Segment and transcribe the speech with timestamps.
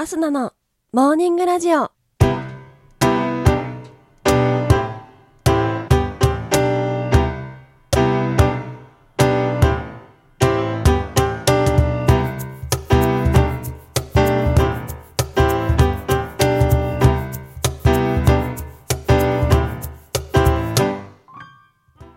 [0.00, 0.52] アスナの
[0.92, 1.90] モーニングラジオ。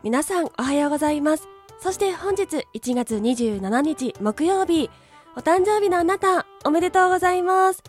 [0.04, 1.48] 皆さんおはようございます。
[1.80, 4.92] そして本日1月27日木曜日、
[5.34, 7.82] お誕生日のあなた、おめでとうございます。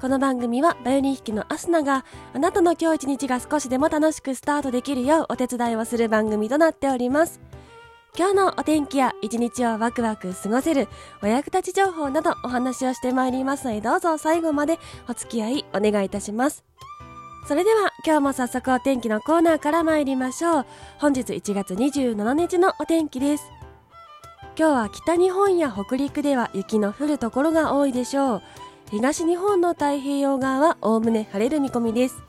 [0.00, 7.40] この番組はバイオリン弾きのアスナがあなたの今日一日が少しでも楽しくスタートできるようお手伝いをする番組となっております。
[8.16, 10.86] 今日のお天気や一日をワクワク過ごせる
[11.20, 16.64] お役立ち情報などお話をしてまいりますのでどうぞ最後までお付き合いお願いいたします。
[17.48, 20.66] それでは今日も早速お天気のコーナーから参りましょう。
[20.98, 23.53] 本日1月27日のお天気です。
[24.56, 28.42] 今日は北日本や北陸では雪の降るところが多いでしょう。
[28.88, 32.22] 東日本の太平洋側はおおむね晴れる見込みです。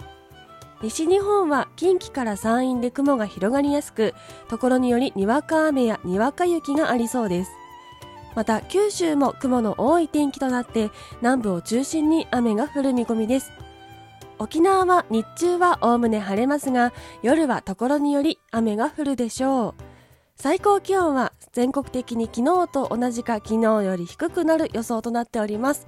[0.82, 4.16] 西日本は近畿から山陰で雲が広がりやすく
[4.50, 7.52] ところによりにわか雨やにわか雪がありそうです。
[8.34, 10.90] また九州も雲の多い天気となって
[11.22, 13.52] 南部を中心に雨が降る見込みです。
[14.40, 19.85] 沖縄は日中はおおむね晴れますが夜はところにより雨が降るでしょう。
[20.36, 25.88] 最高気温は全国的に昨日と同じか昨日より低くなる予想となっております。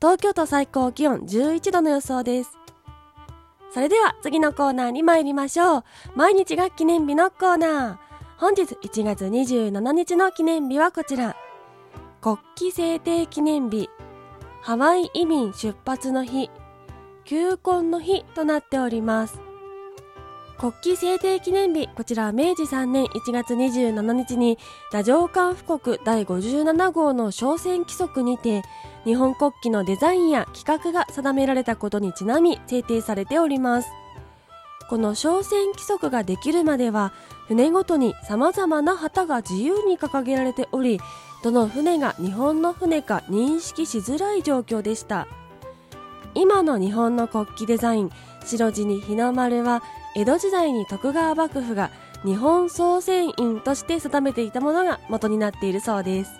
[0.00, 2.50] 東京都最高気温11度の予想です。
[3.72, 5.84] それでは次のコーナーに参りましょう。
[6.14, 8.06] 毎日が記念日のコーナー。
[8.38, 11.34] 本日1月27日の記念日はこちら。
[12.20, 13.88] 国旗制定記念日。
[14.60, 16.50] ハワイ移民出発の日。
[17.24, 19.45] 球根の日となっております。
[20.58, 28.62] 国旗制定記念日、こちら明治3年1月27日に、太上官布国第57号の商船規則にて、
[29.04, 33.90] 日本国旗のデザインや規格が定められたことにちなみ制定されております。
[34.88, 37.12] この商船規則ができるまでは、
[37.48, 41.00] 船ごとに様々な旗が自由に掲げられており、
[41.42, 45.28] どの船が日本の船か認識しづらい状況でした。
[46.34, 48.10] 今の日本の国旗デザイン、
[48.44, 49.82] 白地に日の丸は
[50.16, 51.90] 江戸時代に徳川幕府が
[52.24, 56.32] 日本総船員として定めていたものが元になっているそうです。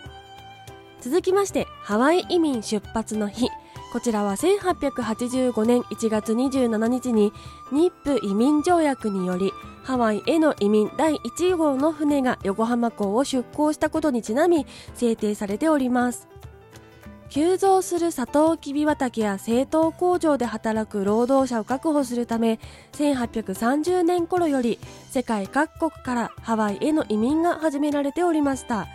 [1.02, 3.50] 続きましてハワイ移民出発の日。
[3.92, 7.34] こちらは1885年1月27日に
[7.70, 9.52] 日布移民条約により
[9.84, 16.28] ハワイへの移民第1号の船が横浜港を出港したことにちなみ制定されております。
[17.28, 22.58] 急増するサトウキビ畑や製糖工場で働く労働者を確保するため
[22.92, 24.78] 1830年頃より
[25.10, 28.86] 世界各国からハワイへの移民が始められておりました。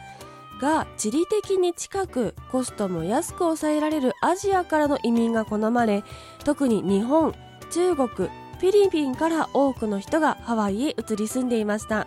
[0.61, 6.03] が地理的に近くコストも安く抑えられるアジアからの移民が好まれ
[6.45, 7.33] 特に日本
[7.71, 12.05] 中国フィリピンから多くの人がハワイへ移り住んでいました。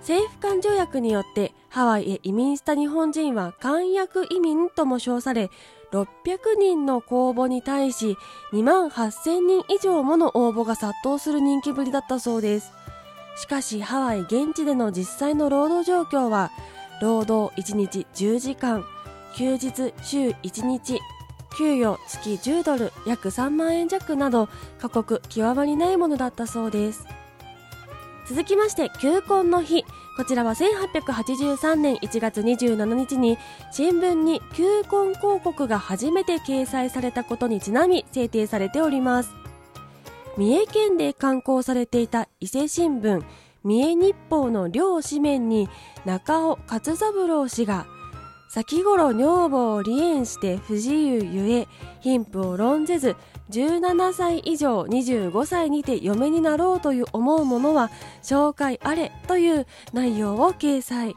[0.00, 5.50] 政府間条約によってハワイへ移民した日本人は簡約移民とも称され
[5.90, 6.06] 600
[6.58, 8.18] 人の公募に対し
[8.52, 12.72] 2万8000人以上もの応募が殺到する人気ぶりだったそうです。
[13.36, 16.50] しかしハワイ現地での実際の労働状況は
[17.00, 18.84] 労働1日10時間
[19.34, 21.00] 休日週1日
[21.56, 27.06] 給与月10ドル約3万円弱など過酷極まりないものだったそうです。
[28.28, 29.86] 続きまして球根の日。
[30.16, 33.38] こちらは1883年1月27日に
[33.70, 39.30] 新聞に球根広告が初めて掲載されたことにちなみ制定されております。
[40.36, 43.22] 三重県で刊行されていた伊勢新聞
[43.64, 45.68] 三重日報の両紙面に
[46.04, 47.86] 中尾勝三郎氏が
[48.48, 51.68] 先頃女房を離縁して不自由ゆえ
[52.00, 53.16] 貧富を論ぜず
[53.52, 57.90] 17歳以上25歳にて嫁になろうという思う者は
[58.22, 61.14] 紹介あれという内容を掲載。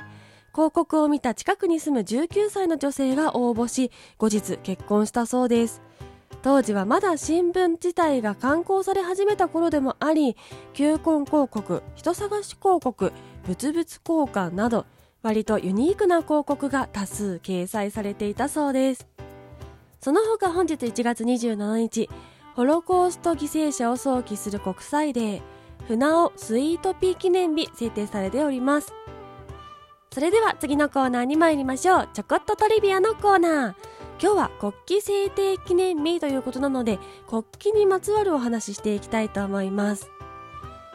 [0.53, 5.81] 広告を見た近くに住む19歳の女性が応募し後日結婚したそうです。
[6.41, 10.37] 当時はまだ新聞自体が刊行され始めた頃でもあり
[10.73, 13.11] 求婚広告人探し広告
[13.47, 13.99] 物々交
[14.31, 14.85] 換など
[15.23, 19.14] 割とユニークな広告が多数掲載されていたそうです。
[20.01, 22.09] その他本日1月27日、
[22.55, 25.41] ホロコースト犠牲者を想起する国際デー、
[25.87, 28.93] 船尾スイートピー記念日制定されております。
[30.11, 32.09] それでは次のコーナーに参りましょう。
[32.13, 33.75] ちょこっとトリビアのコーナー。
[34.21, 40.09] 今日は国旗制定記念日ということなので、国旗にまつわるお話ししていきたいと思います。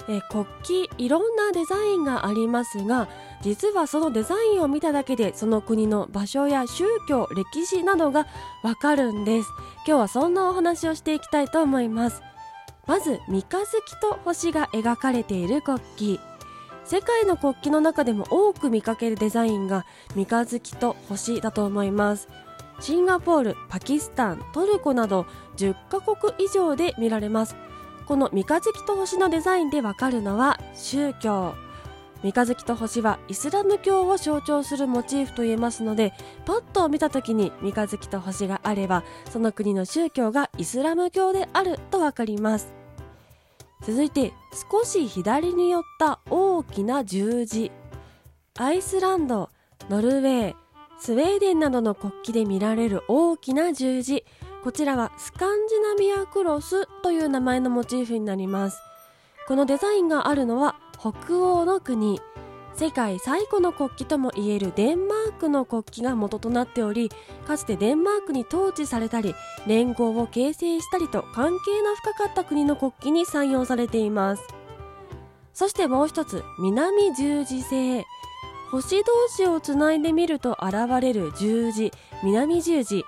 [0.08, 3.08] え国旗いろんなデザインがありますが
[3.42, 8.26] 実はそのデザインを見ただけでその国の場所や宗教歴史などが
[8.62, 9.48] わかるんです。
[9.86, 12.22] 今日はそんなお話をしていきたいと思います。
[12.86, 16.30] まず三日月と星が描かれている国旗。
[16.84, 19.86] 世界の国旗の中でも多く見かけるデザインが
[20.16, 22.28] 三日月と星だと思います。
[22.80, 25.26] シンガポール、パキスタン、トルコなど
[25.56, 27.54] 10カ国以上で見られます。
[28.10, 31.54] この三日月と星のデザインでわかるのは宗教。
[32.24, 36.12] 三日月と星はイスラム教を象徴するモチーフと言えますので
[36.44, 42.74] パッと見た時に三日月と星があればその国の宗教がイスラム教であるとわかります。
[43.86, 44.32] 続いて
[44.72, 47.70] 少し左に寄った大きな十字。
[48.58, 49.50] アイスランド
[49.88, 50.54] ノルウェー
[50.98, 54.24] スウェーデンなどの国旗で見られる大きな十字。
[54.62, 58.78] こちらはスカンジナビアクロスという名前のモチーフになります。
[59.48, 62.20] このデザインがあるのは北欧の国。
[62.74, 67.10] 世界最古の国旗ともいえるデンマークの国旗が元となっており
[67.46, 69.34] かつてデンマークに統治されたり
[69.66, 74.42] 連合を形成したりと関係の深かった国の国旗に採用されています。
[75.54, 78.04] そしてもう一つ南十字星。
[78.70, 81.92] 星同士をつないでみると現れる十字
[82.22, 83.04] 南十字。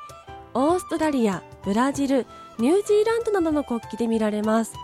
[0.55, 2.27] オーストラリアブラジル
[2.59, 4.75] ニュージーランドなどの国旗で見られます。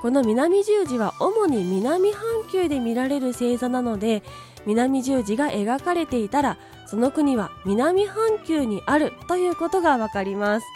[0.00, 4.22] この南十字は主に南半球で見られる星座なので
[4.64, 10.66] 南十字が描かれていたらその国は南半球にあるということがわかります。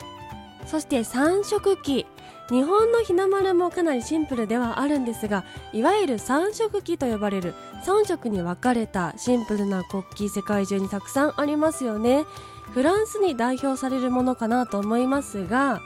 [0.66, 2.06] そして三色旗。
[2.50, 7.54] 日本の日の丸もかなりシンプルではあるんですがいわゆる三色旗と呼ばれる
[7.84, 12.25] 3色に分かれたシンプルな国旗世界中にたくさんありますよね。
[12.72, 15.81] フランスに代表されるものかなと思いますが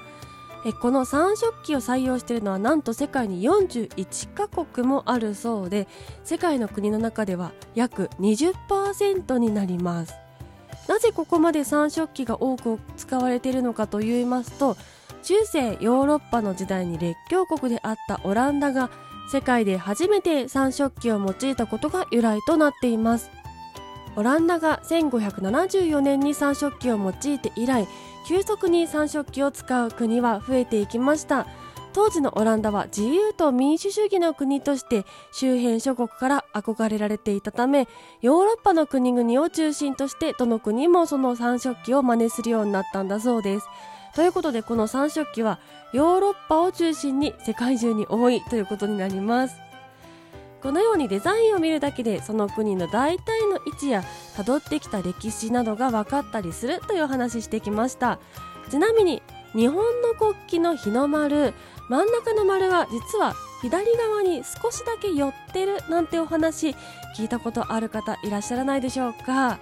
[0.65, 5.87] えこの3色旗を採用しているのはなんと世界に41カ国もあるそうで
[6.25, 10.15] 世界の国の中では約20%になります。
[10.89, 14.77] なぜここまで3色旗が多く使われているのかといいますと
[15.23, 18.89] 中世ヨーロッパの時代に列強国であったオランダが
[19.31, 23.31] 世界で初めて3色旗を用いたことが由来となっています。
[24.17, 27.87] オランダが1574年に3色旗を用いて以来
[28.27, 31.47] 急速に3色旗を使う国は増えていきました。
[31.93, 37.89] 当時のオランダは自由と民主主義の国として周辺諸国から憧れられていたため
[38.21, 43.67] ヨーロッパの国々を中心としてどの国もその3色旗を真似するようになったんだそうです。
[44.15, 45.59] ということでこの3色旗は
[45.93, 49.57] ヨーロッパを中心に世界中に多いということになります。
[50.63, 54.03] このようにデザインを見るだけでその国の大体の位置や
[54.37, 58.19] 辿ってきた歴史などが分かったりするというお話してきました。
[58.71, 59.23] ちなみに
[59.55, 61.55] 日本の国旗の日の丸
[61.89, 66.75] 真ん中の丸は実は左側に少しだけ寄ってるなんてお話
[67.17, 69.59] 聞いたことある方いらっしゃらないでしょうか。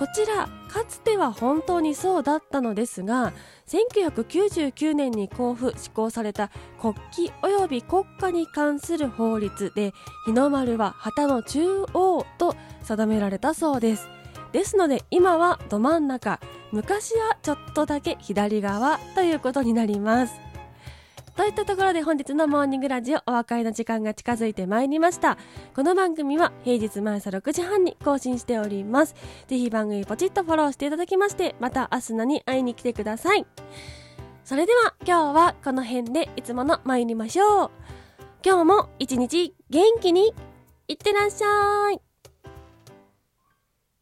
[0.00, 3.34] こちらかつては本当にそうだったのですが
[3.66, 6.50] 1999年に公布施行された
[6.80, 9.92] 国旗及び国家に関する法律で
[10.24, 14.08] 日の丸は旗の中央と定められたそうです。
[14.52, 16.40] ですので今はど真ん中
[16.72, 20.49] 昔はちょっとだけ左側ということになります。
[21.36, 25.38] といったところで本日のモーニングラジオお別れの時間が近づいてまいりました。
[25.74, 29.14] この番組は平日毎朝6時半に更新しております。
[29.46, 33.46] ぜひ番組ポチッとフォローしていただきまして、また明日のに会いに来てください。
[34.44, 37.70] それでは今日はこの辺でいつもの参りましょう。
[38.44, 40.34] 今日も一日元気に
[40.88, 42.09] いってらっしゃい。